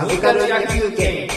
[0.00, 1.28] サブカル野球券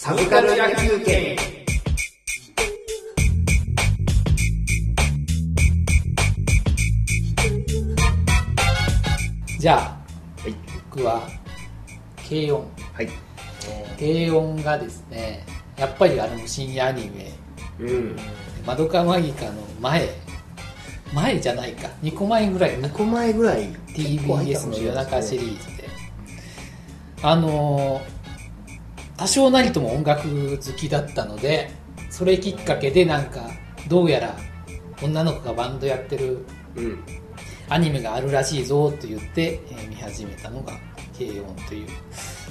[0.00, 1.36] サブカル野球券
[9.60, 9.78] じゃあ、
[10.42, 10.54] はい
[10.90, 11.28] 僕は
[12.28, 13.08] 軽音はい。
[13.96, 17.32] 軽音がですねやっぱりあの深夜アニメ。
[17.78, 18.16] うん
[18.66, 20.08] 「まどかマギカ」の前。
[21.14, 21.88] 前じゃないか。
[22.02, 22.72] 2個前ぐらい。
[22.72, 23.68] か2個前ぐらい。
[23.94, 25.88] TBS の夜中シリーズで。
[27.22, 28.16] あのー
[29.16, 31.70] 多少なりとも音楽好きだったので
[32.10, 33.48] それきっかけでなんか
[33.88, 34.36] どうやら
[35.02, 36.44] 女の子がバンドやってる
[36.74, 36.98] うん。
[37.70, 40.74] アニメがあるらしいぞと言って、えー見始めたのが
[41.18, 41.88] 「軽音」という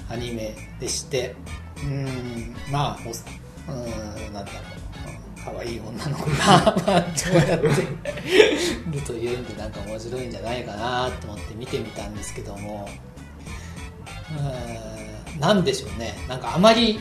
[0.10, 1.36] アニメでして。
[1.78, 4.85] うーんまあおうーんなんだろう
[5.46, 7.68] 可愛い女の子がバンドをやって
[8.92, 12.90] るというんでなんか面白いんじゃないかなと思って見てみたんですけども
[14.32, 16.16] うーんなんでしょうね。
[16.28, 17.00] なんかあまり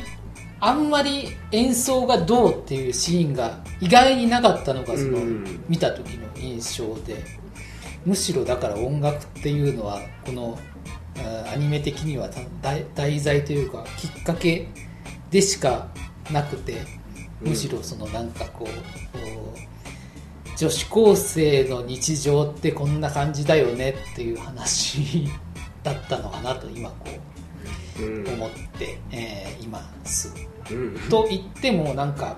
[0.60, 5.64] あんまり演奏がどうっていうシーンが意外になかったのがその、うん。
[5.68, 7.24] 見た時の印象で
[8.04, 10.58] むしろだから音楽っていうのはこの
[11.50, 14.68] アニメ的にはた題題材というかきっかけ
[15.30, 15.88] でしか
[16.30, 17.03] なくてうん
[17.44, 25.28] むしろそのなんかこう女子高生の日常ってこんな感じだよねっていう話
[25.82, 26.96] だったのかなと今こ
[28.00, 30.32] う思って、えーいます。
[30.70, 30.98] うん。
[31.10, 32.36] と言ってもなんか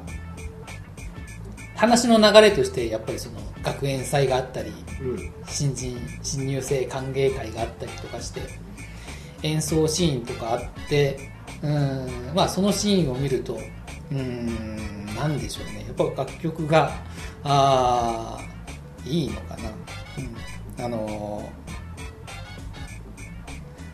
[1.74, 5.32] 話の流れとしてやっぱりその学園祭があったりうん。
[5.46, 8.40] 新人新入生歓迎会があったりとかして
[9.42, 11.30] 演奏シーンとかあって
[11.62, 12.34] うーん。
[12.34, 13.58] まあそのシーンを見ると
[14.10, 15.84] うーんなんでしょうね。
[15.86, 16.92] やっぱ楽曲が
[17.44, 19.70] あーいいのかな、
[20.78, 21.66] うん、あのー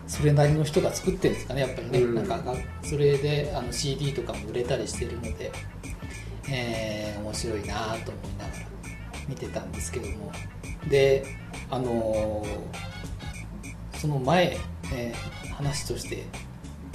[0.07, 2.15] それなりの人が作ってるんですかねやっぱりね、うん。
[2.15, 5.51] なんかがそれであの CD とかも売れたりしてるので、
[6.51, 7.97] えー面白いなと思い
[8.39, 8.67] ながら
[9.27, 10.31] 見てたんですけども。
[10.89, 11.25] で
[11.71, 14.59] あのーその前、
[14.93, 16.25] えー話として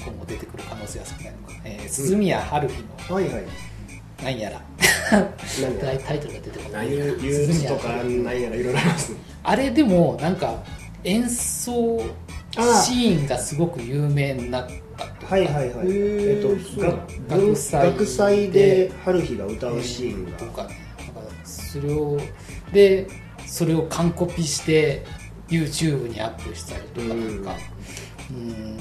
[0.07, 2.75] 今後出てくる可能性は少ないのか、えー鈴宮春日
[3.09, 3.43] のはいはい
[4.23, 4.61] 「なんやら」
[6.05, 9.11] タイトルが出てこないユーとかなんやらいろいろあります。
[9.11, 10.63] ねあれでもなんか
[11.03, 12.01] 演奏
[12.57, 15.65] あシーンがすごく有名になったはいはいはい。
[15.65, 16.83] へえーっとそう。
[16.83, 20.37] なんだが学祭学祭で春日が歌うシーンが。
[20.37, 20.63] とか。
[20.67, 20.75] ね
[21.15, 22.19] なんかそれを
[22.73, 23.07] で
[23.45, 25.05] それを完コピして
[25.47, 27.51] YouTube にアップしたりとかなんか。
[27.51, 27.76] うん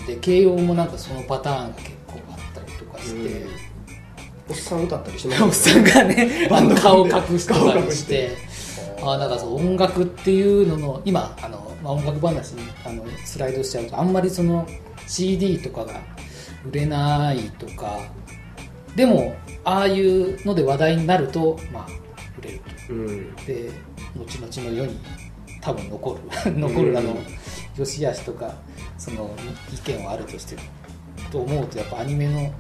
[0.07, 3.47] で慶応もなんかそのパターンが結構あったりとかして、
[4.49, 8.37] おっさん歌ったりし おっさんがねバンド隠しとかにして。
[9.03, 14.67] ああなんかそう音楽っていうのの今あの、まあ、音楽話にあのスライドしちゃうとあんまりその
[15.07, 16.01] CD とかが
[16.65, 18.01] 売れないとか。
[18.97, 21.87] でもああいうので話題になるとまあ
[22.39, 23.35] 売れるうん。
[23.37, 23.71] とで
[24.17, 24.99] 後々の世に
[25.61, 26.53] 多分残る。
[26.59, 27.17] 残るあの
[27.77, 28.55] 良し悪しとか
[28.99, 29.35] その
[29.73, 30.63] 意見はあるとしても
[31.31, 32.53] と思うとやっぱアニメの、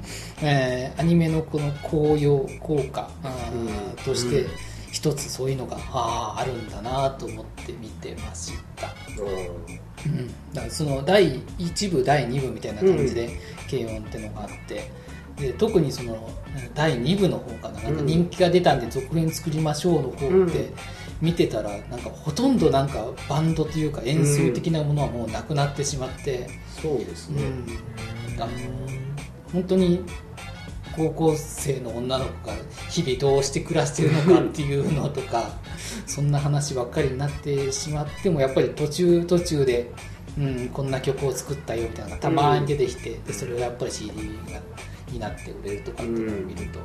[0.43, 3.09] えーアニメのこの効用効果
[4.05, 4.51] としてうん。
[4.97, 13.39] 一つそういうのがあーあるんだなと思って見てました、うん、だからその第1部第2部みたいな感じで
[13.71, 14.91] 軽音ってのがあって
[15.37, 16.31] で特にその
[16.75, 17.83] 第2部の方かな。
[17.83, 20.75] なんか人気が出たんで続編作りましょうの方って、うん
[21.21, 26.49] 見てたらなんかほとんどなんかバンドというか演奏的なものはもうなくなってしまって、
[26.81, 27.43] そうですね。
[27.43, 28.43] うん。
[28.43, 28.53] あの
[29.53, 30.05] 本当に
[30.95, 32.55] 高校生の女の子が
[32.91, 35.51] 日々どうして暮らしてるのかっていうのとか
[36.07, 39.91] そんな話ばっかりになってしまってもやっぱり途中途中で、
[40.39, 44.13] うん、こんな曲を作ったよみたいなのがたまに出てきて、でそれがやっぱり CD
[44.53, 44.61] が
[45.11, 46.81] になって売れるとかっていうのを見ると。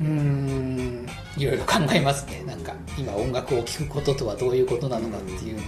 [0.00, 1.06] うーん。
[1.36, 2.42] いろいろ考えますね。
[2.46, 5.62] なんか今音楽を聴くこととはどういうことなのかっていうの。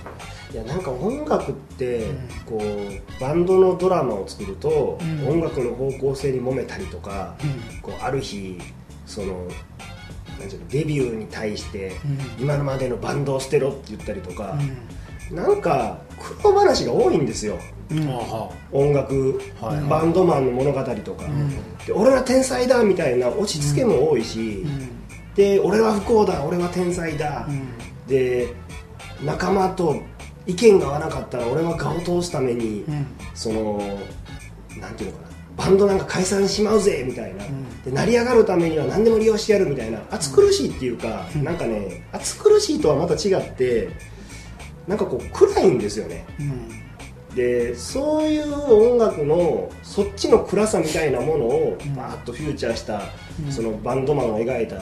[0.52, 2.28] いやなんか音楽ってうん。
[2.46, 5.28] こうバンドのドラマを作るとうん。
[5.28, 7.80] 音楽の方向性に揉めたりとかうん。
[7.80, 8.58] こうある日
[9.06, 9.46] その
[10.38, 11.92] なんていうのデビューに対して
[12.38, 12.42] うん。
[12.44, 14.58] 今までのバンドを捨てろって言ったりとか
[15.30, 17.58] うなんか苦労話が多いんですよ
[18.72, 19.40] 音楽
[19.88, 21.24] バンドマンの物語とか。
[21.24, 21.50] うん。
[21.86, 24.90] で俺は天才だみたいな押し付けも多いしうん。
[25.34, 27.46] で俺は不幸だ俺は天才だ。
[27.48, 27.68] うん。
[28.06, 28.52] で
[29.24, 29.96] 仲間と
[30.46, 33.06] 意見が合わなかったら俺は顔を通すためにうん。
[33.34, 33.80] その
[34.78, 35.28] なんていうのかな。
[35.56, 37.42] バンドなんか解散しまうぜみたいな、
[37.84, 43.88] で成り上がるためには何でも利用してやるみたいな暑苦しいっていうか、なんかね暑苦しいとはまた違って
[44.86, 46.24] なんかこう暗いんですよね
[47.34, 53.02] でそういう音楽のそっちの暗さみたいなものをバーッとフューチャーした、
[53.50, 54.80] そのバンドマンを描いた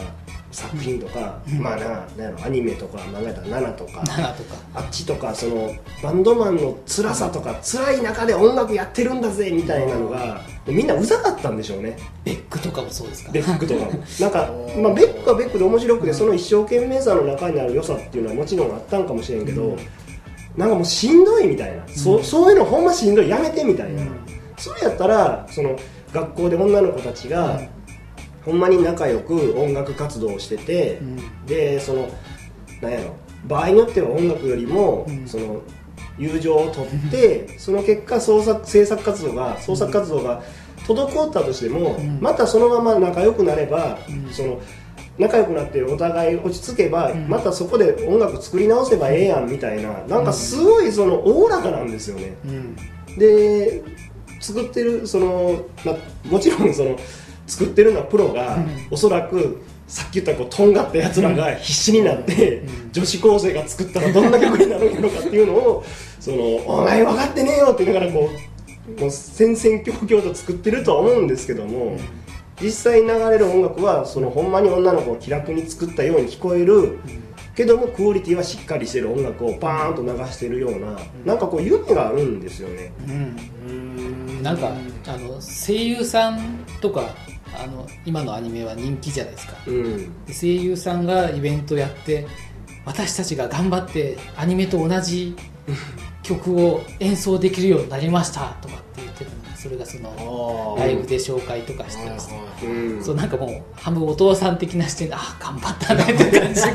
[0.56, 4.56] 作品とか、まあななんアニメとか漫画やったら7とか7とか。
[4.74, 11.98] あっちとかそのバンドマンの辛さとか辛い中で音楽やってるんだぜみたいなのがみんなうざかったんでしょうね。
[12.24, 13.32] ベックとかもそうですか。
[13.32, 13.92] ベックとかも。
[14.18, 14.50] なんか、
[14.80, 19.76] まあ、ベックはベックで面白くてその一生懸命さの中にある良さっていうのはもちろんあったんかもしれんけど、
[20.56, 23.28] なんかもうしんどいみたいな、そそういうのほんましんどい。
[23.28, 24.02] やめてみたいな、
[24.56, 25.76] それやったらその
[26.12, 27.60] 学校で女の子たちが、
[28.44, 31.00] ほんまに仲良く音楽活動をしてて、
[31.46, 32.08] でその
[32.80, 33.14] なんやろ。
[33.46, 35.62] 場合によっては音楽よりも、その
[36.18, 40.42] 友情を取って、その結果創作制作活動が創作活動が
[40.86, 43.98] 滞ったとしても、またそのまま仲良くなれば、
[44.32, 44.60] その
[45.18, 49.92] 仲良くなってお互い落ち着けば、またそこで音楽作り直せばええやんみたいな。
[50.08, 52.36] なんかすごいそのおおらかなんですよね。
[52.44, 52.76] うん。
[53.18, 53.82] で
[54.40, 55.96] 作ってるその、まあ、
[56.28, 56.98] もちろんその
[57.46, 58.58] 作ってるのはプロが、
[58.90, 65.84] おそらくさっき言ったこうとんがったやつらが必死になって、女子高生が作ったらどんな曲になるんやろかっていうのを
[66.20, 68.28] そのお前分かってねえよって言いながらこ
[68.98, 71.98] うもう戦々恐々と作ってるとは思うんですけども、
[72.60, 76.98] 実際に流れる音楽はそのほんまに女の子を気楽に作ったように聞こえる、
[77.54, 82.92] けどもクオリティはしっかりしてる音楽をバーンと流してるような、なんかこう夢があるんですよね。
[83.08, 84.42] うん。
[84.42, 84.70] なんか
[85.06, 87.14] あの声優さんとか
[87.58, 89.54] あの今のアニメは人気じゃないですか。
[89.66, 90.24] うん。
[90.26, 92.26] で声優さんがイベントやって
[92.84, 95.34] 私たちが頑張ってアニメと同じ
[96.22, 99.36] 曲を演奏できるようになりましたとかって言ってたの。
[99.36, 102.34] にそれがそのライブで紹介とかしてました、
[102.66, 103.02] うん。
[103.02, 106.62] そうなんかもう半分お父さん的な視点であ頑張ったねって感じ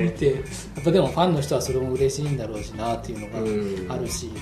[0.00, 0.32] 見てや
[0.80, 3.28] っぱでもファンの人はそれも嬉しいんだろうしなっていうの
[3.88, 4.38] があるし、うん、っ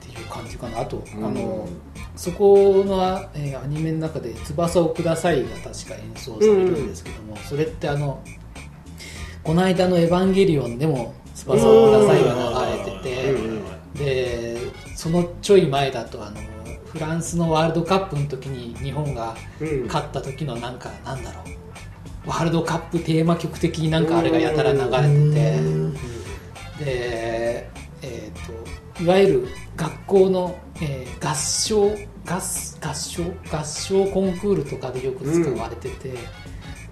[0.00, 0.80] ていう感じかな。
[0.80, 1.24] あと、うん。
[1.24, 1.68] あの
[2.16, 8.20] そこの、えーアニメの中で「翼をください」が確か演奏されるんですけども、それってあの
[9.42, 12.34] この間の「エヴァンゲリオン」でも「翼をください」が
[13.94, 14.58] で
[14.96, 16.40] そのちょい前だとあの
[16.86, 19.86] フランスのワールドカップの時に日本がうん。
[19.86, 21.40] 勝った時のなんかなんだろ
[22.26, 22.28] う。
[22.28, 26.84] ワールドカップテーマ曲的になんかあれがやたら流れてて。
[26.84, 27.70] で
[28.02, 31.90] えっ、といわゆる学校の、えー合唱
[32.26, 32.40] 合合
[32.94, 36.14] 唱合唱コンクールとかでよく使われてて、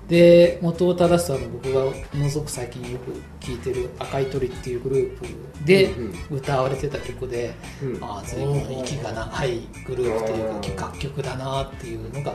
[0.08, 1.93] で元を正すとあの僕がも
[2.25, 3.12] のすごく最近よく
[3.46, 5.26] 聴いてる「赤い鳥」っていうグループ
[5.64, 5.84] で
[6.31, 10.25] うん歌われてた曲で、うんああ随分息が長いグループ
[10.62, 12.34] というか楽曲だなっていうのが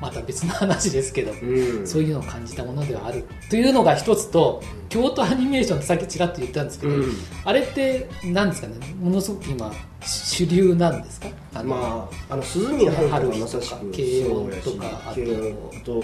[0.00, 7.12] また別の話ですけど、うんそういうのを感じたものではあるというのが一つと京都アニメーションってさっきちらっと言ったんですけど、うん
[7.44, 9.70] あれって何ですかねものすごく今
[10.02, 11.28] 主流なんですか？
[11.54, 13.10] あのまああの鈴宮春と
[13.60, 15.14] か慶応とかあ
[15.84, 16.02] と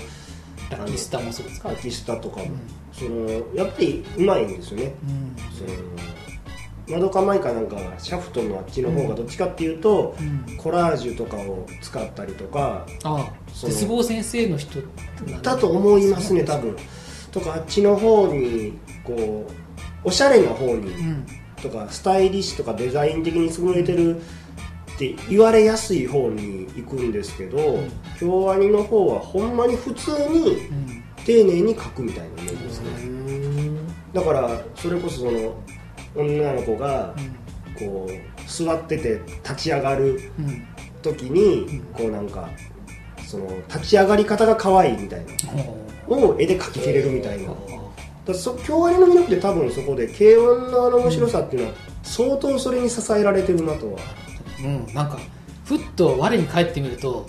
[0.71, 1.69] 慶応あとラッキースターもそうですか？
[1.69, 2.47] アーティスタとかも、
[2.93, 4.95] そのやっぱりうまいんですよね。
[5.05, 5.37] うん。
[5.53, 5.71] その
[6.89, 10.57] マドカマイカなんかシャフトのあっちの方がどっちかっていうと、うん。
[10.57, 13.33] コラージュとかを使ったりとかああ。
[13.53, 14.81] その絶望先生の人
[15.43, 15.57] だ。
[15.57, 16.77] と思いますね多分。
[17.33, 19.47] とかあっちの方にこ
[20.05, 21.27] うおしゃれな方に、うん。
[21.61, 24.23] とかスタイリッシュとかデザイン的に優れてる
[24.97, 27.79] って言われやすい方に行くんですけど、
[28.19, 31.03] 京アニの方はほんまに普通にうん。
[31.25, 32.89] 丁寧に描くみたいなイメージですね、
[34.13, 35.61] だからそれこそその
[36.15, 37.15] 女の子が
[37.77, 40.49] こう座ってて立ち上がるうん。
[40.49, 40.67] うん。
[41.03, 42.49] 時にこうなんか
[43.25, 45.33] その立ち上がり方が可愛いみたいな
[46.07, 47.59] ほを絵で描ききれるみたいな、だか
[48.29, 53.99] らそ京アニの魅力って多分そこで軽音のあの面白さっていうのは相当それに支えられてるなとは、
[54.61, 55.19] ううんなんか
[55.65, 57.27] ふっと我に返ってみると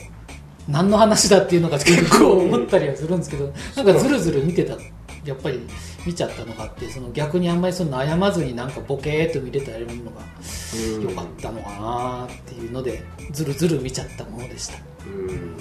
[0.68, 4.76] 何の話だっていうのが結構思ったりはするんですけどなんかずるずる見てた
[5.26, 5.62] やっぱり
[6.06, 10.22] 見ちゃったのがあってその逆にあんまりその悩まずになんかボケーっと見れたりるのが
[10.76, 11.04] うん。
[11.04, 14.78] 良かったのかなっていうのでずるずる見ちゃったものでした。
[15.06, 15.58] うん。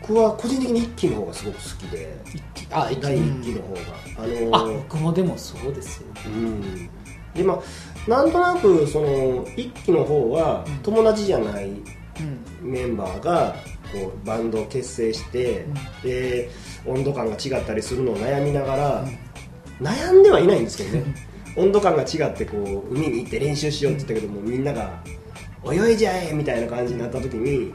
[0.00, 2.16] 僕は個人的に一期の方がすごく好きで
[2.70, 3.80] あ一気第一期の方が、
[4.18, 6.08] あのあ僕もでもそうですよ。
[6.26, 6.90] うん。
[7.34, 7.58] でまあ
[8.06, 10.78] なんとなくその一期の方はうん。
[10.82, 12.70] 友達じゃないうん。
[12.70, 13.54] メンバーが
[13.92, 15.66] こうバンドを結成して、
[16.02, 16.50] で
[16.86, 19.04] 温度感が違ったりするのを悩みながら、
[19.80, 21.34] 悩んではいないんですけどね。
[21.56, 25.00] 温度感が違ってこう海に行って練習しようって言ったけどもみんなが
[25.64, 27.72] 泳いじゃえみたいな感じになった時に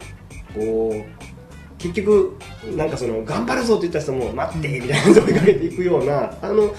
[0.54, 2.38] こう結局
[2.76, 6.76] なんかその頑張るぞって言った人も待ってみたいなと追いかけていくようなあの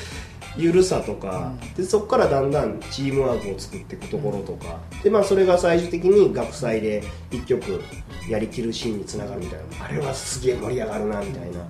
[0.57, 7.80] ゆるさとか、でそこからだんだんチームワークを作っていくところとかで、まあ、それが最終的に学祭で1曲
[8.28, 9.85] やりきるシーンにつながるみたいな。
[9.85, 11.61] あれはすげえ盛り上がるなみたいな。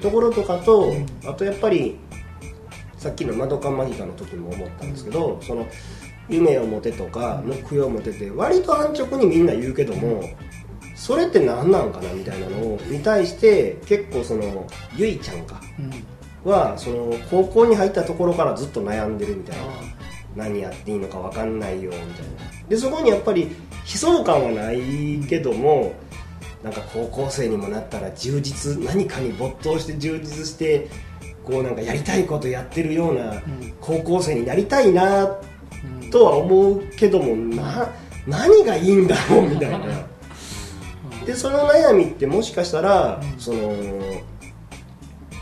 [0.00, 0.94] ところとかと
[1.26, 1.98] あとやっぱり
[2.96, 5.66] さっきの「マドカマギカ」の時も思ったんですけどその
[6.28, 10.22] 夢を持てとか目標を持てて割と安直にみんな言うけども
[10.94, 15.60] それって何なんかなみたいなのに対して結構そのゆいちゃんか
[16.44, 19.62] はその高校に入ったところからずっと悩んでるみたいな。
[20.36, 22.68] 何やっていいのか分かんないよみたいな。
[22.68, 23.48] でそこにやっぱり悲
[23.84, 24.80] 壮感はない
[25.28, 25.92] けども
[26.62, 30.88] なんか高校生にもなったら充実何かに没頭して充実して
[31.42, 33.42] こうなんかやりたいことやってるような
[33.80, 35.36] 高校生になりたいな
[36.12, 37.88] とは思うけどもな
[38.28, 39.80] 何がいいんだろうみたいな。
[41.26, 43.74] でその悩みってもしかしたらその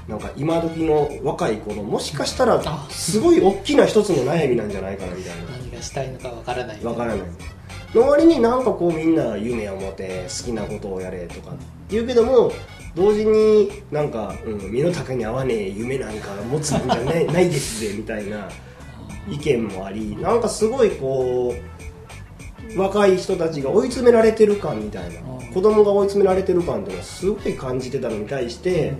[0.09, 5.43] なんか今時の若い子のもしかしたらすごい大きな一つの悩みなんじゃないかなみたいな。
[5.50, 6.83] 何がしたいのかわからない。
[6.83, 7.29] わからない。
[7.95, 11.55] の割になんかこうみんな夢を持て好きなことをやれとか
[11.88, 12.53] 言うけども
[12.95, 18.49] 同時になんか、うん、身の丈に合わねえ夢なんか持つんじゃない ないですぜみたいな
[19.27, 21.55] 意見もありなんかすごいこ
[22.77, 25.21] う若い人たちが追い詰められてる感みたいな。
[25.53, 28.95] 子供が追い詰められてる感っていうのはすごい感じてたのに対して、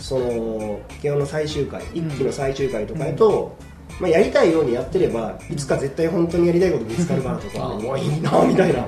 [0.00, 3.56] その慶応の最終回一期の最終回とかやと、
[4.00, 8.86] まあ、やりたいようにやってればいつか絶対本当にやりたいこと見つかるからとか、もういいなみたいな、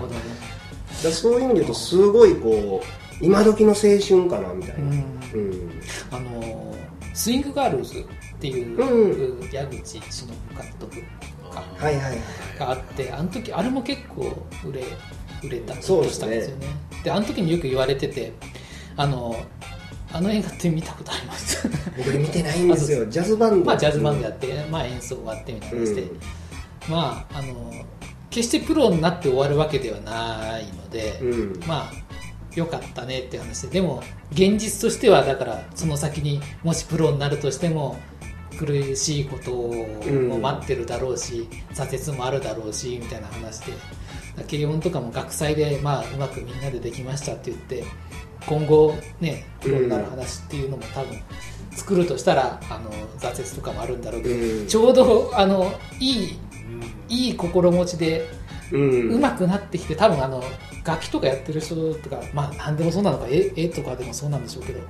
[1.02, 5.80] だそういう意味で言うとすごいこう今時の青春かなみたいな、うん。
[6.10, 6.74] あの
[7.14, 8.04] スイングガールズっ
[8.40, 11.02] ていう、矢口忍監督
[11.52, 12.18] が,、はいはい
[12.58, 14.84] があってあの時あれも結構売れ
[15.42, 16.66] 売れたとしたんですよね。
[17.04, 18.32] であの時によく言われてて
[18.96, 19.34] あの
[20.12, 21.68] あの映画って見たことあります？
[21.96, 23.06] 僕見てないんですよ。
[23.06, 23.66] ジャズバンド。
[23.66, 26.18] まあジャズバンドやって、まあ、演奏終わってみたいなして、うん、
[26.88, 27.72] まああの
[28.28, 31.92] 決してプロになって終わるわけではないので、うん、まあ
[32.54, 33.80] よかったねって話で。
[33.80, 34.02] でも
[34.32, 37.96] 現実としてはだからその先にもしプロになるとしても
[38.58, 43.72] 苦しいことも待ってるだろうし、うん、挫折もあるだろうしみたいな話で。
[44.48, 47.84] 軽音とかも学祭で、まあ、うまくみんなでできましたって言って
[48.46, 51.20] 今後ねプロになる話っていうのも多分
[51.72, 56.38] 作るとしたらあの挫折とかもあるんだろうけど、うん、ちょうどあのいい、
[57.08, 58.28] いい心持ちで
[58.72, 60.42] うまくなってきて多分あの
[60.84, 64.80] 楽器とかやってる人とかまあ何でもそうなのか絵絵とかでもそうなんでしょうけど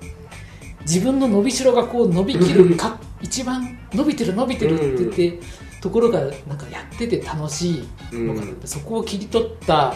[0.82, 4.78] 自分の伸びしろがこう伸びきるか一番伸びてる伸びてるっ
[5.12, 5.46] て言って、
[5.80, 9.94] ところがなんかやってて楽しいのかなって、そこを切り取った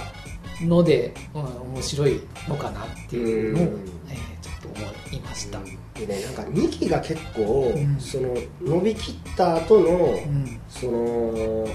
[0.64, 1.42] ので、うん、
[1.74, 3.64] 面白いのかなっていうのを、
[4.08, 5.58] えー、ちょっと思いました。
[5.98, 11.68] でね、なんか2期が結構、うん、その伸びきった後の、うん、その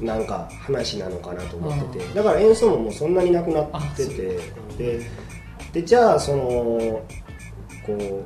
[0.00, 2.14] なんか話なのかなと思ってて。
[2.14, 4.38] だから演奏ももうそんなになくなってて。
[4.78, 5.00] で
[5.72, 6.42] でじゃあその
[7.84, 8.24] こ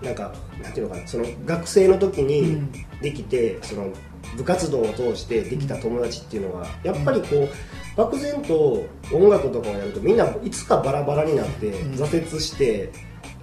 [0.00, 1.06] うなんかなんていうのかな。
[1.06, 2.60] その学生の時に
[3.00, 3.88] できて、うん、その
[4.36, 7.48] 部活動を通してできた友達っていうのがやっぱりこう、
[7.96, 12.90] 漠然と音楽とかをやるとみんないつかバラバラになって挫折して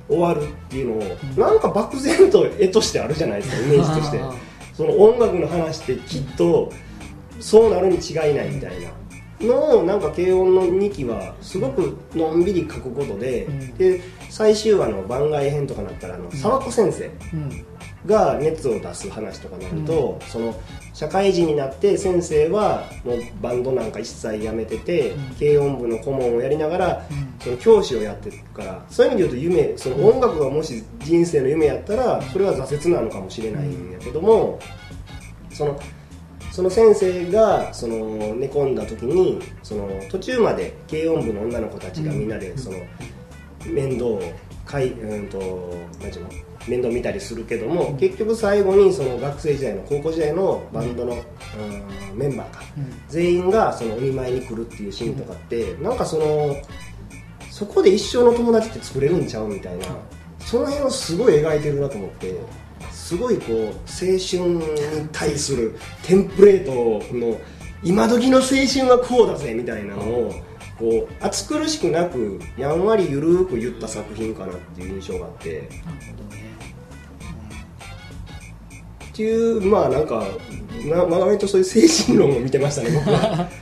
[0.08, 4.50] 終わるっていうのを、なんか漠然と絵としてあるじゃないですかイメージとして。
[4.79, 6.72] その音楽の話ってきっと
[7.41, 8.89] そうなるに違いないみたいな。
[9.41, 17.12] のなんか軽音の2期はすごくのんびり書くことで,、で最終話の番外編とかなったらあの沢子先生
[18.05, 20.55] が熱を出す話とかなると、その
[20.93, 27.07] 社会人になって先生はもうバンドなんか一切やめてて、軽音部の顧問をやりながら、
[27.41, 34.59] その教師をやってるからそういう意味で言うと夢その音楽がもし人生の夢やったらそれは挫折なのかもしれないんやけども
[35.51, 35.79] その
[36.51, 37.95] その先生がその
[38.36, 42.77] 寝込んだ時にその途中まで軽音部の女の子たちがみんなでその
[43.65, 44.21] 面倒を
[44.65, 45.37] かい、うんと、
[46.01, 46.29] なんていうの
[46.67, 52.61] 面倒見たりするけども、結局最後にその学生時代の高校時代のバンドの、うん、メンバーか、
[53.07, 56.55] 全員がそのお見舞いに来るっていうシーンとかって、なんかその
[57.49, 59.87] そこで一生の友達って作れるんちゃうみたいな
[60.39, 62.33] その辺をすごい描いてるなと思って
[62.89, 67.37] すごいこう青春に対するテンプレートの
[67.83, 70.33] 今時の青春はこうだぜみたいなのを
[70.79, 75.50] こう暑苦しくなくやんわりゆるく言った作品かなっていう印象があって。
[75.53, 76.50] なるほどね
[79.12, 80.25] っていうまあなんか
[80.86, 83.50] なま割とそういう精神論を見てましたね僕は。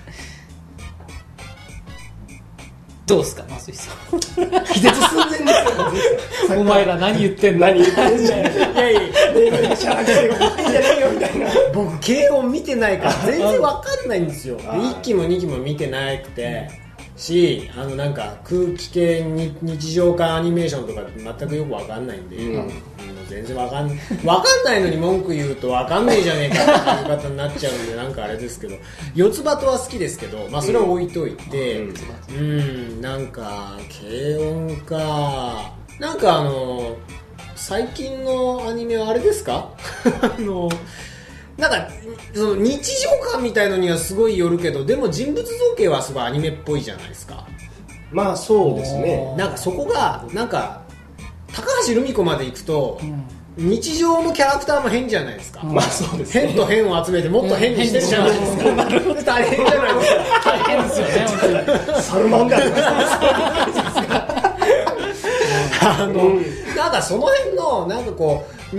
[3.07, 3.91] どうすか増井さ
[4.73, 5.45] 気絶寸前で
[6.45, 6.59] すよん。
[6.59, 7.65] お前ら何言ってんの？
[7.65, 8.99] 何言ってんじゃんいやいや。
[8.99, 9.07] ね
[9.77, 16.69] シャークしていよみたいな僕軽音見てないから全然わかんないんですよあー1期も2期も見てなくて
[17.17, 21.01] しあのなんか空気系に日常感アニメーションとか
[21.39, 22.71] 全くよくわかんないんで、うん。
[23.27, 23.89] 全然わかん
[24.23, 28.75] わかんないのに文句言うとわかんねえじゃねえかっていう方になっちゃうんでなんかあれですけど
[29.15, 31.93] 四つ葉とは好きですけど、まあ、それは置いといてうん。
[32.37, 36.95] うんなんか軽音かなんかあの
[37.57, 39.73] 最近のアニメはあれですか？
[40.21, 40.69] あの
[41.57, 41.87] なんか
[42.33, 47.47] その日常感みたいのにはすごいよるけどでも人物造形はすごいアニメっぽいじゃないですか。
[48.11, 49.33] まあそうですね。
[49.37, 50.81] なんかそこがなんか
[51.51, 53.23] 高橋留美子まで行くとうん。
[53.57, 56.47] 日常もキャラクターも変じゃないですか、まあそうですね。
[56.49, 60.21] 変と変を集めてもっと変にしてるじゃないですか、で大変じゃないですか。
[60.45, 62.01] 大変ですよね。
[62.03, 62.83] サルマンであります
[65.81, 66.35] あの、
[66.75, 68.75] なんかその辺のなんかこう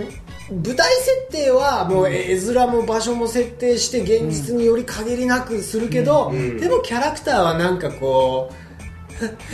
[0.51, 8.69] 舞台設定はもう絵面も場所も設定して現実により限りなくするけど、んでもキャラクターはなんかこう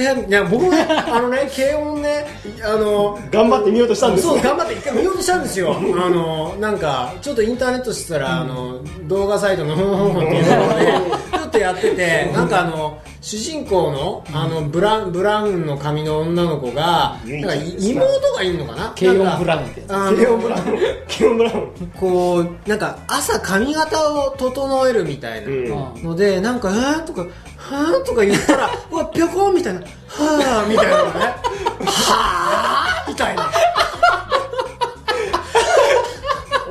[0.00, 2.26] いや僕もねあのね軽音ね
[2.62, 5.74] あの頑張って見ようとしたんですそう頑張って一回見ようとしたんですよ。
[5.74, 18.04] あのなんかちょっとインターネットしてたら、あの動画サイトの「ほんほんほん」っていうところでちょっとやっててなんかあの主人公のあのブランブラウンの髪の女の子がなんか妹
[18.34, 18.92] がいるのかな？
[18.98, 20.64] 軽音なんかブラウンってケオンブラウン。
[21.08, 21.92] ケオンブラウン。
[21.98, 26.02] こうなんか朝髪型を整えるみたいなうん。
[26.02, 27.22] ので、なんか「えー?」とか
[27.56, 31.10] 「はー?」とか言ったら「うわぴょこん」みたいな「はー」みたいなのね
[31.80, 33.50] 「はー?」みたいな。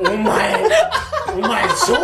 [0.06, 0.54] お前
[1.36, 1.98] お前小動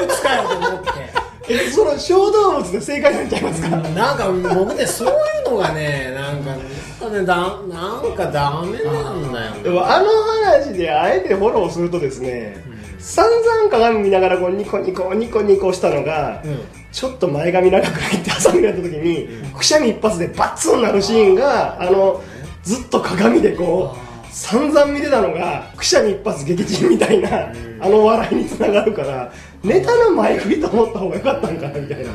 [0.00, 1.11] 物かよと思って
[1.48, 3.68] え その小動物で正解なんちゃいますか？
[3.68, 5.10] なんか僕ねそうい
[5.46, 7.36] うのがねなんかねだ
[7.68, 10.06] なんかダメなんだよねでもあの
[10.50, 12.62] 話であえてフォローするとですね、
[13.00, 16.60] 散々鏡見ながらこうニコニコニコニコしたのが、うん。
[16.92, 19.26] ちょっと前髪長くないってハサミになった時に、
[19.56, 22.20] くしゃみ一発でバッツンなるシーンがあの
[22.62, 27.50] ずっと鏡でこう散々見てたのがくしゃみ一発撃沈みたいな、
[27.80, 29.32] あの笑いにつながるから
[29.64, 32.10] ネタの前振りと思った方がよかったんかなみたいな、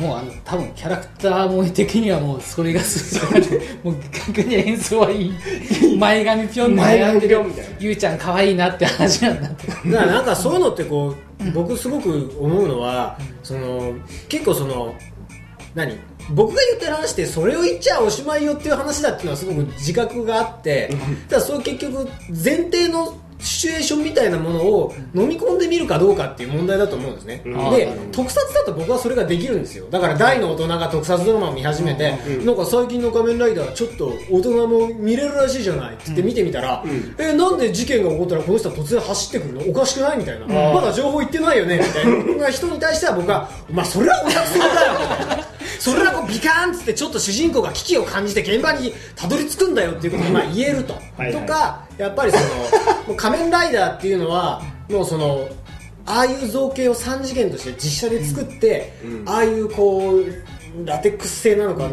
[0.00, 5.32] もうあの多分キャラクターも的にはもうそれが筋なんでもう逆に演奏はいい。
[5.98, 7.76] 前髪ぴょんで前髪悩んでるぴょんみたいな。
[7.78, 13.94] ゆうちゃん可愛いなって話なんだってだからなんかそういうのってこう僕すごく思うのはその
[14.28, 14.94] 結構その
[15.74, 15.96] 何？
[16.30, 20.90] 僕が言ってる話ってそれを言っちゃおしまいよっていう話だっていうのはすごく自覚があって。
[21.28, 27.70] ただそういう結局前提のシチュエーションみたいなものを飲み込んでみるかどうかっていう問題だと思うんですね、うん。
[27.70, 29.86] で特撮だと僕はそれができるんですよ。
[29.90, 32.46] だから大の大人が特撮ドラマを見始めて、うん。
[32.46, 37.14] なんか最近の仮面ライダーちょっと大人も見れるらしいじゃないって言って見てみたら、ん。
[37.18, 39.70] えなんで事件が起こったらこの人は突然走ってくるの？
[39.70, 40.74] おかしくないみたいな、ん。
[40.74, 41.78] まだ情報言ってないよね？
[41.78, 42.48] みたいな。
[42.58, 45.57] 人に対しては僕は「お前それはお約束だよ」みたいな。
[45.78, 50.94] それはこうビカーンっつってちょっと主人公が危機を感じて現場にたどり着くんだよっていうことをまあ言えると。
[50.94, 51.32] はいはい。
[51.32, 52.44] とかやっぱりその
[53.08, 55.48] もう仮面ライダーっていうのはもうその
[56.06, 59.28] ああいう造形を3次元として実写で作って、うん。
[59.28, 60.24] ああいうこう
[60.84, 61.88] ラテックス製なのか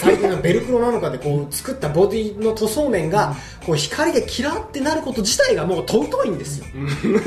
[0.00, 3.34] 最近のベルクロなのかでこう作ったボディの塗装面が
[3.70, 6.66] こう光でキラってなること自体がもう尊いんですよ、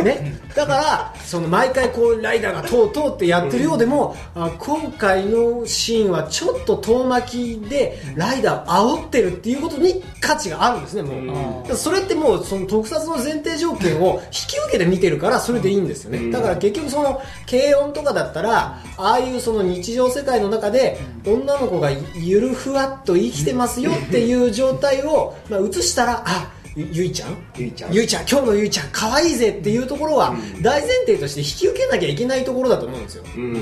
[0.04, 16.32] ね、だからその毎回こうライダーがとうとうってやってるようでも、あ今回のシーンはちょっと遠巻きでライダーを煽ってるっていうことに価値があるんですねもう、それってもうその特撮の前提条件を引き受けて見てるからそれでいいんですよね、うん。
[16.32, 27.38] だから結局その軽音とかだったらああいうその日常世界の中で女の子がゆるふわっと生きてますよっていう状態を、まあ、映したらあゆゆいちゃん？
[27.56, 27.94] ゆいちゃん。
[27.94, 33.24] ゆいちゃん今日のゆいちゃん可愛いぜっていうところは大前提として引き受けなきゃいけないところだと思うんですよ。
[33.36, 33.54] うん。
[33.54, 33.60] だ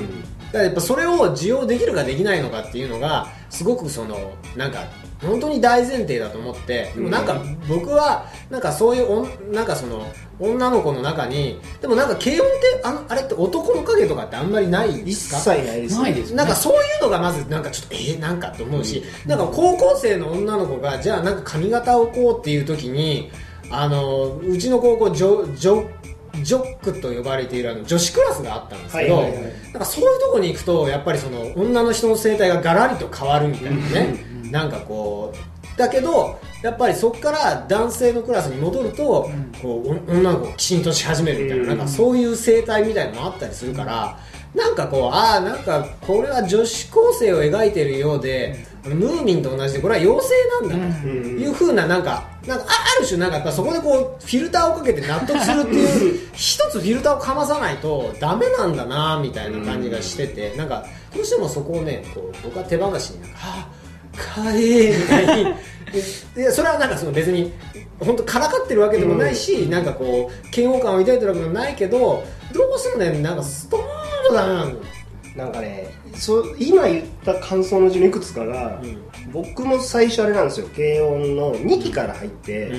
[0.52, 4.84] からやっぱそれを受容できるかできないのかっていうのがすごくそのなんか
[5.22, 10.04] 本当に大前提だと思ってでもなんか僕はなんかそういうなんかその
[10.40, 15.38] 女の子の中にでもなんか軽音ってあのあれって男の影とかってあんまりないで一すか？
[15.38, 16.36] 切ないですないですね。
[16.36, 23.30] なんかそういうのがまずなんかちょっとえー、なんかと思うし、なんか高校生の女の子がじゃあなんか髪型をこうっていう時に
[23.70, 25.88] あのうちの高校ジョジョ
[26.42, 29.52] ジョックと呼ばれているあの女子クラスがあったんですけど、はいはいはい。
[29.64, 41.68] なんかそういうとこに行くとやっぱりその女の人の生態がガラリと変わるみたいなねなんかこうだけどやっぱりそこから男性のクラスに戻ると、こうお女の子がきちんとし始めるみたいな,、うん。
[41.70, 44.16] なんかそういう生態みたいなのもあったりするから、
[44.54, 50.28] なんかこうああなんかこれは女子高生を描いてるようで、ムーミンと同じでこれは妖
[50.60, 51.40] 精なんだとうん。
[51.40, 60.84] いうふうななんかなんかあある種なんかそこでこうフィルターをかけて納得するっていう一つフィルターをかまさないとダメなんだなみたいな感じがしてて、なんか
[61.14, 63.71] どうしてもそこをねこう僕は手放しになんかはあ
[64.16, 65.54] かわいいみたいに。
[66.34, 67.52] ででそれはなんかその別に
[68.00, 74.72] 本当からかってるわけでもないし、なんかこう嫌悪感を抱いてるわけでもないけどどうしてもねなんかストーンとダメなの。
[75.36, 78.80] なんかねそう今言った感想のうちのいくつかが、
[79.32, 80.68] 僕も最初あれなんですよ。
[80.74, 82.70] 軽音の2期から入って、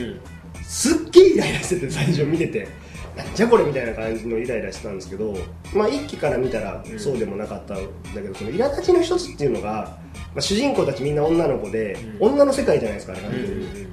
[0.63, 2.67] すっげえイライラしてて最初見てて
[3.15, 5.35] なんじゃこれみたいな感じのイライラしてたんですけど、
[5.73, 7.77] まあ、1期から見たらそうでもなかったん
[8.15, 13.87] だけどその苛立ちの一つっていうのが、まあ、主人公たちみんな女の子で、女の世界じゃないですかあれ完全に、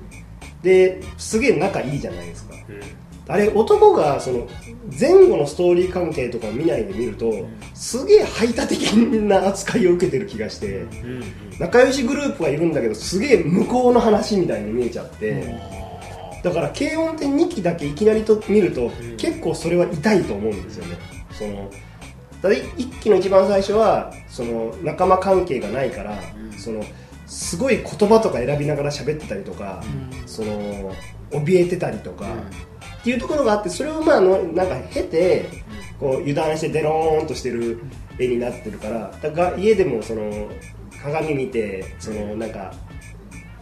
[0.63, 2.55] ですげえ仲いいじゃないですか、
[3.29, 4.49] あれ男がその
[4.99, 7.33] 前後のストーリー関係とかを見ないで見ると、
[7.75, 10.87] すげえ排他的な扱いを受けてる気がして、
[11.59, 15.45] 仲良しグループはいるんだけどすげえ向こうの話みたいに見えちゃって、
[16.43, 20.97] だから軽音って2期だけいきなりと見ると、結構それは痛いと思うんですよね。
[21.33, 21.71] その
[22.43, 26.19] ただ1期の一番最初はその仲間関係がないから、
[26.59, 26.85] その
[27.27, 29.83] すごい言葉とか選びながら喋ってたりとか、
[30.27, 30.95] その
[31.31, 32.27] 怯えてたりとか、
[33.01, 35.47] っていうところがあってそれをまああのなんか経て
[35.99, 37.81] こう油断してデローンとしてる
[38.19, 40.51] 絵になってるからだから家でもその
[41.03, 42.75] 鏡見てそのなんか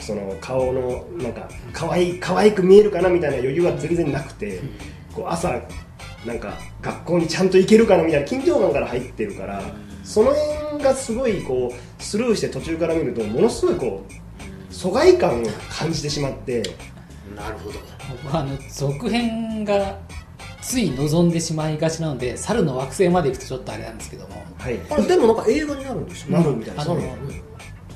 [0.09, 4.63] その顔のなんか可愛い可愛く見えるかなみたいな余裕は全然なくて
[5.15, 5.61] こう朝
[6.25, 9.63] なんか学校にちゃんと行けるかなみたいな緊張感から入ってるから
[10.03, 16.63] その辺がすごいこうスルーして途中から見るとものすごいこう疎外感を感じてしまって
[17.37, 17.79] なるほど。
[18.23, 19.99] 僕はあの続編が
[20.63, 24.43] つい望んでしまいがちなので猿の惑星まで行くとちょっとあれなんですけども。
[24.57, 24.81] はい。
[24.89, 27.43] あれでもなんか映画になるんでしょなるみたいであのすね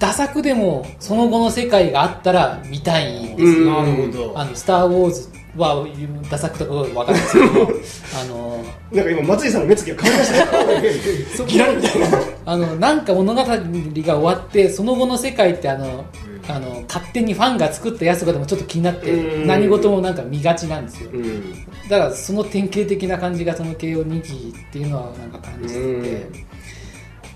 [0.02, 3.66] 打作でもその後の世界があったら見たいんですうん。
[3.68, 4.32] よ、なるほど。
[4.36, 5.86] あの「スター・ウォーズ」は
[6.28, 7.46] 打作とか分かるんですけど
[8.20, 11.44] あのなんか今松井さんの目つきが変わりました。
[11.44, 12.08] ねギラリみたいな。
[12.46, 16.04] あのなんか物語が終わってその後の世界ってあの、
[16.48, 19.46] あの勝手にファンが作ったやつとかでもちょっと気になってうん。
[19.46, 21.10] 何事もなんか見がちなんですよ。
[21.12, 21.52] うん。
[21.88, 26.26] だからその典型的な感じがその慶応2期っていうのはなんか感じてて。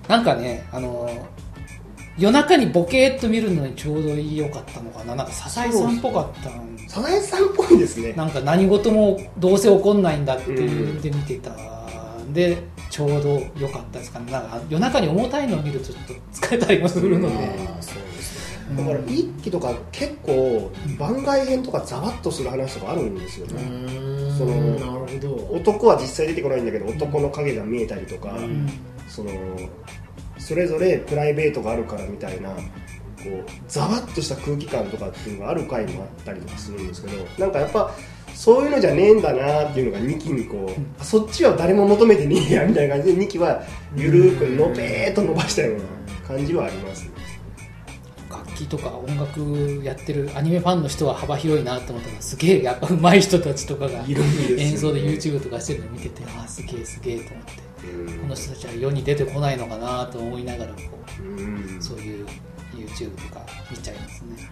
[0.09, 1.09] なんかねあの
[2.19, 5.15] 夜中にボケーっと見るのにちょうどいいよかったのかな。
[5.15, 6.79] なんかサザエさんっぽかったん。
[6.89, 8.13] サザエさんっぽいですね。
[8.15, 11.51] なんか何事もどうせ起こんないんだっていうんで見てた。
[11.53, 12.57] んで
[12.91, 14.33] ちょうど良かったですかね。
[14.33, 18.77] なんか夜中に重たいのを見るとちょっと疲れたりもするので、ああそうですね。
[18.77, 23.61] だから一期とか結構番外編とかざわっとする話とかあるんですよね。
[24.39, 25.35] そのなるほど。
[25.59, 28.69] 男は実際出てこないんだけど男の影が見えたりとか、うん。
[29.09, 29.31] その
[30.47, 37.93] それぞれプライベートがあるからみたいなこうざわっとした空気感とかっていうのがある回もあったりとかするんですけどなんかやっぱ
[38.33, 43.61] そういうのじゃねえんだなっていうのが2期にこう、あそっちは誰も求めてねえやみたいな感じで2期は
[43.97, 45.83] ゆるーくのべーっと伸ばしたような
[46.29, 47.11] 感じはありますね。
[48.31, 52.37] 楽器とか音楽やってるアニメファンの人は幅広いなと思ったらす。
[52.37, 57.66] げえやっぱ上手い人たちとかが演奏で YouTube とかしてるの見ててああすげえすげえと思って
[58.21, 60.81] この人たちは世に出てこないのかなと思いながらこ
[61.21, 61.79] うん。
[61.79, 62.27] うそういう
[62.75, 64.51] YouTube とか見ちゃいますね、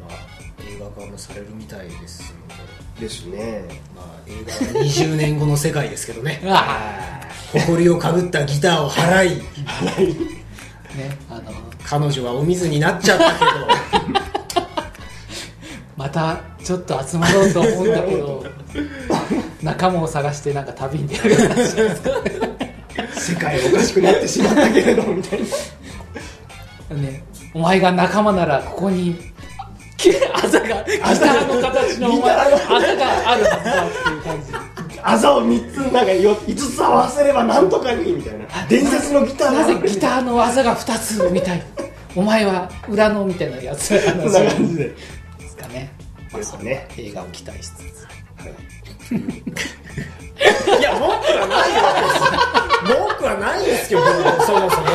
[0.00, 0.10] まあ
[0.68, 2.48] 映画化もされるみたいですの
[3.00, 3.06] で。
[3.06, 3.64] ですね。
[3.94, 6.40] まあ映画は20年後の世界ですけどね。
[7.52, 9.42] 誇りをかぶったギターを払い。
[9.66, 10.00] あ
[10.96, 11.52] ねあの。
[11.84, 14.18] 彼女はお水になっちゃったけど。
[15.96, 18.44] またちょっと集まろうと思うんだけど
[19.62, 21.36] 仲間を探してなんか旅に出る
[23.14, 25.46] 世界おかしくなってしまったけれどみたいな
[26.96, 29.14] ね、お前が仲間ならここに
[30.32, 32.44] あざがギターの形のお前あ
[32.80, 34.52] ざがあるはずだっていう感じ
[35.02, 41.62] あざを3つなんか5つ合わせればなんとかにみたいな伝説のギターなぜギターの技が2つみたい
[42.16, 44.84] お前は裏のみたいなやつこんな感じで
[45.38, 45.92] ですかね
[46.32, 48.06] ですね映画を期待しつつ
[48.42, 48.77] はい
[50.82, 54.00] や文句はないよ文句はないんですよ
[54.46, 54.86] そもそも。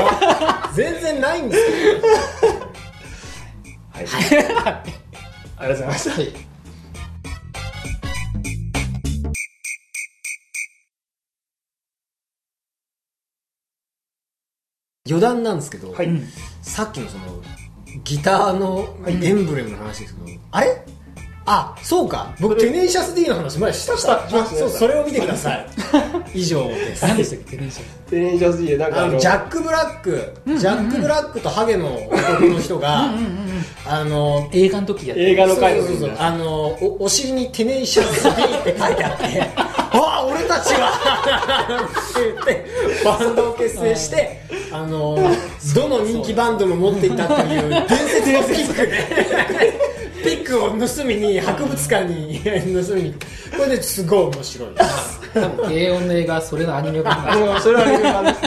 [0.73, 1.99] 全然ないんですよ
[3.91, 4.05] はい。
[5.57, 6.11] ありがとうございました。
[6.11, 6.33] はい。
[15.05, 16.07] 余談なんですけど、はい。
[16.07, 16.27] うん
[16.61, 17.25] さっきのその
[18.03, 20.83] ギターのエンブレムの話ですけど、あれ？
[21.45, 22.33] あそうか。
[22.39, 23.97] 僕テネイシャス D の話前した。
[23.97, 24.59] したしましたね。
[24.59, 25.65] そうそれを見てください。
[26.33, 27.03] 以上です。
[27.05, 27.51] 何でしたっけ？
[27.51, 33.09] テレビショテレンシャス D なんかああののジャック・ブラック、ジャック・ブラックとハゲの男の人が、
[33.85, 42.65] あの映画の時やって映画の回のそうそうそうあのおお尻にテネイシャス D って書いてあって ああ俺たちはって言って
[43.03, 45.17] バンドを結成してあの
[45.75, 49.73] どの人気バンドも持っていたっていう伝説のピックね
[50.23, 53.13] ピックを盗みに博物館に 盗みに。
[53.57, 54.69] これですごい面白い。
[54.75, 58.39] です多分軽音の映画それのアニメ版それはアニメ版です。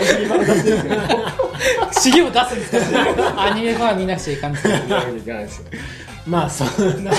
[0.00, 0.94] お尻版ですけど
[1.92, 2.96] 資料出すんです
[3.36, 4.68] アニメ版は見なくちゃいかんです。
[4.68, 4.74] よ
[6.26, 7.10] まあそんな。
[7.10, 7.16] か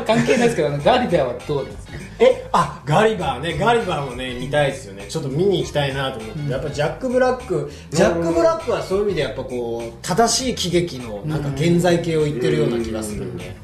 [0.06, 1.95] 関係ないですけどあのガリバーはどうですか？
[2.18, 5.06] えあガリバーねガリバーもね見たいですよね。
[5.08, 13.54] ちょっと見に行きたいなと思って、やっぱジャック・ブラックジャック・ブラックはそういう意味でやっぱこう正しい喜劇のなんか現在形を言ってるような気がするんで、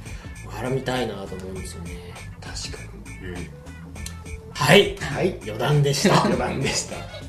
[0.58, 2.12] あれ見たいなと思うんですよね。
[2.40, 2.82] 確か
[3.24, 3.48] に。
[4.52, 4.96] はい。
[4.98, 5.38] はい。
[5.42, 6.22] 余談でした。
[6.22, 7.21] 余談でした